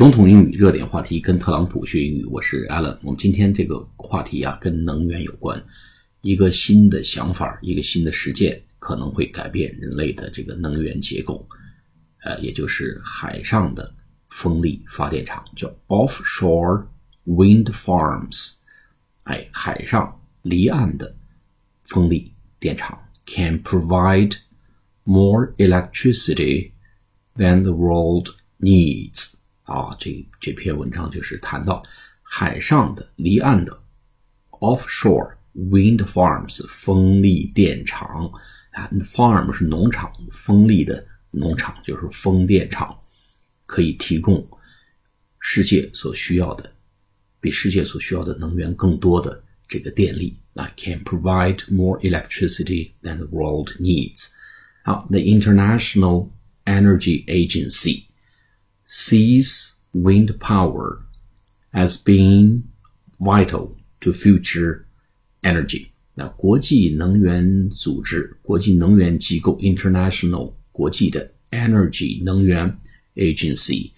[0.00, 2.96] 总统英语热点话题跟特朗普学英语，我是 Alan。
[3.02, 5.62] 我们今天这个话题啊，跟能源有关。
[6.22, 11.46] 一个新的想法，一个新的实践，可能会改变人类的这个能源结构。
[12.22, 13.94] 呃，也就是海上的
[14.30, 16.86] 风力发电厂，叫 offshore
[17.26, 18.56] wind farms。
[19.24, 21.14] 哎，海上离岸的
[21.84, 24.34] 风力电厂 can provide
[25.04, 26.70] more electricity
[27.36, 29.29] than the world needs。
[29.70, 31.80] 啊，这这篇文章就是谈到
[32.22, 33.80] 海上的离岸的
[34.50, 38.28] offshore wind farms 风力电厂
[38.72, 42.98] 啊，farm 是农场，风力的农场就是风电场，
[43.64, 44.44] 可以提供
[45.38, 46.72] 世界所需要的
[47.40, 54.32] 比世界所需要的能源更多的这个电力啊，can provide more electricity than the world needs。
[54.82, 56.28] 好，the International
[56.64, 58.09] Energy Agency。
[58.89, 60.99] sees wind power
[61.71, 62.63] as being
[63.19, 64.85] vital to future
[65.41, 65.87] energy。
[66.13, 72.77] 那国际能源组织、国际能源机构 （International 国际的 Energy 能源
[73.15, 73.91] Agency）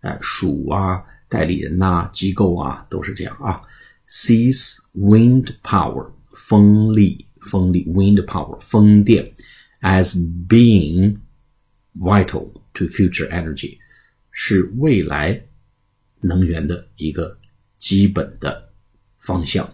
[0.00, 3.62] 啊，属啊、代理人呐、机构啊，都是这样啊。
[4.08, 9.32] sees wind power 风力、风力 wind power 风电
[9.80, 10.14] as
[10.46, 11.16] being
[11.98, 13.78] vital to future energy。
[14.36, 15.40] 是未来
[16.20, 17.38] 能源的一个
[17.78, 18.72] 基本的
[19.18, 19.70] 方向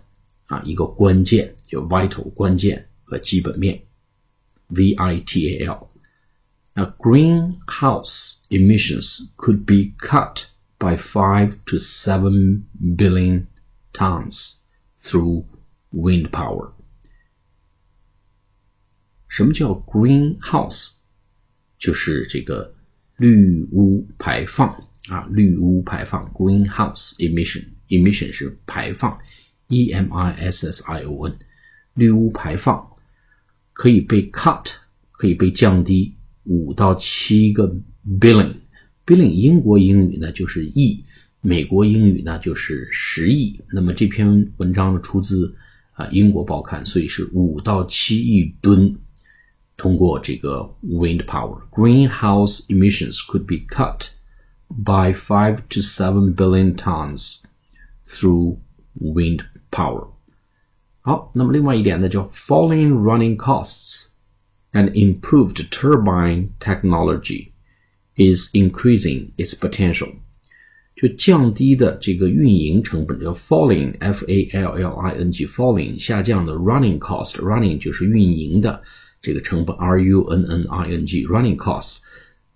[0.47, 3.81] 啊，一个关键，就 vital 关键和基本面，
[4.69, 5.91] V I T A L。
[6.75, 10.47] 那 greenhouse emissions could be cut
[10.79, 12.63] by five to seven
[12.97, 13.47] billion
[13.93, 14.61] tons
[15.03, 15.45] through
[15.93, 16.73] wind power。
[19.29, 20.93] 什么叫 greenhouse？
[21.79, 22.72] 就是这个。
[23.18, 24.70] 绿污排放
[25.10, 29.18] 啊，绿污排放 （greenhouse emission），emission 是排放
[29.68, 31.38] ，e m i s s i o n，
[31.94, 32.86] 绿污排放
[33.74, 34.74] 可以被 cut，
[35.12, 36.14] 可以被降低
[36.46, 37.74] 五到七个
[38.20, 41.04] billion，billion 英国英语呢就是亿，
[41.42, 43.60] 美国英语呢就是十亿。
[43.72, 45.56] 那么这篇文章呢出自
[45.94, 48.96] 啊英国报刊，所以是五到七亿吨。
[49.83, 54.09] 通过这个 wind power, greenhouse emissions could be cut
[54.69, 57.43] by five to seven billion tons
[58.07, 58.59] through
[59.01, 60.09] wind power.
[61.01, 64.15] 好，那么另外一点呢，叫 falling running costs
[64.73, 67.53] and improved turbine technology
[68.17, 70.13] is increasing its potential.
[70.97, 78.83] 就降低的这个运营成本叫 falling f a l l i n g falling 下降的 running cost running 就是运营的。
[79.24, 82.00] 这个成本 R U N N I N G running costs，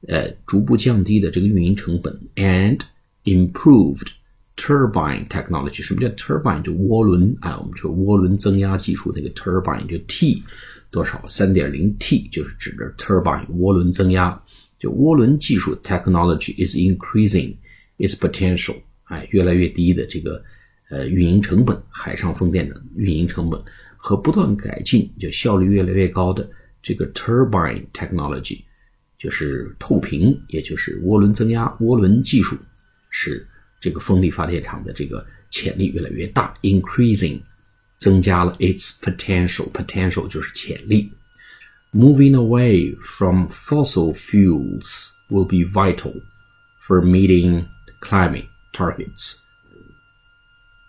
[0.08, 2.82] 呃，逐步降低的这个运营成本，and
[3.24, 4.10] improved
[4.58, 5.82] turbine technology。
[5.82, 6.62] 什么叫 turbine？
[6.62, 10.44] 就涡轮啊，我们说涡轮增压技术那个 turbine 就 T
[10.92, 11.26] 多少？
[11.28, 14.40] 三点零 T 就是指的 turbine 涡轮增压。
[14.78, 17.56] 就涡轮技术 technology is increasing
[17.98, 20.44] its potential，哎，越来越低的这个
[20.90, 23.60] 呃运营成本，海上风电的运营成本
[24.07, 26.49] 和不断改进，就效率越来越高的。
[26.83, 28.63] 这个 turbine technology
[29.17, 32.57] 就是透屏，也就是涡轮增压、涡轮技术，
[33.11, 33.47] 使
[33.81, 37.41] 这个风力发电厂的这个潜力越来越大，increasing
[37.99, 41.13] 增加了 its potential，potential 就是潜力。
[41.93, 46.23] Moving away from fossil fuels will be vital
[46.81, 47.67] for meeting
[48.01, 49.37] climate targets.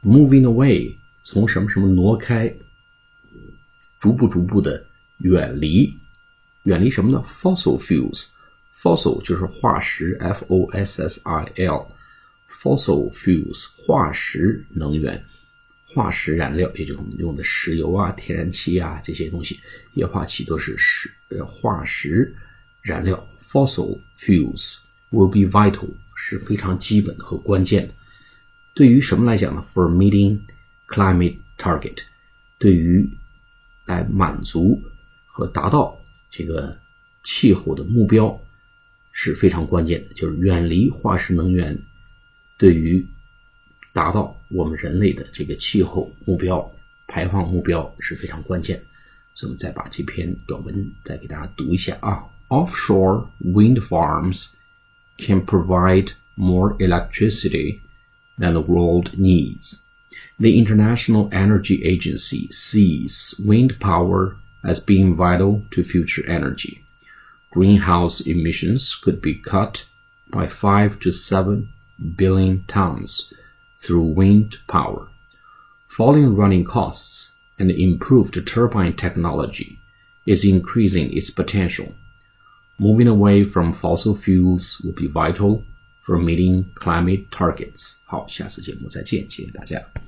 [0.02, 2.56] Moving away 从什么什么挪开，
[3.99, 4.85] 逐步逐步的。
[5.19, 5.93] 远离，
[6.63, 15.21] 远离什么呢？Fossil fuels，fossil 就是化石，F O S S I L，fossil fuels 化石能源，
[15.85, 19.59] 化石燃料，也就是我们用的石油啊、天然气啊这些东西，
[19.95, 22.33] 液化气都是石呃化石
[22.81, 23.29] 燃料。
[23.41, 24.79] Fossil fuels
[25.11, 27.95] will be vital 是非常基本和关键的。
[28.73, 30.39] 对于什么来讲呢？For meeting
[30.87, 31.97] climate target，
[32.61, 33.18] 对于
[33.89, 34.81] 来满足。
[35.27, 35.97] 和达到
[36.31, 36.77] 这个
[37.23, 38.41] 气候的目标
[39.13, 41.81] 是非常关键的，就是远离化石能源，
[42.59, 43.07] 对于
[43.93, 46.69] 达到我们人类的这个气候目标、
[47.07, 48.83] 排放目标是非常关键。
[49.35, 52.25] 所以，我们再把这篇短文再给大家读一下啊。
[52.49, 54.55] Offshore wind farms
[55.19, 57.81] can provide more electricity
[58.39, 59.83] than the world needs.
[60.40, 66.84] The International Energy Agency sees wind power as being vital to future energy.
[67.52, 69.86] Greenhouse emissions could be cut
[70.32, 71.70] by 5 to 7
[72.16, 73.32] billion tons
[73.80, 75.08] through wind power.
[75.88, 79.80] Falling running costs and improved turbine technology
[80.26, 81.94] is increasing its potential.
[82.80, 85.64] Moving away from fossil fuels will be vital
[86.04, 87.98] for meeting climate targets.
[88.06, 89.94] 好，下次节目再见，谢谢大家。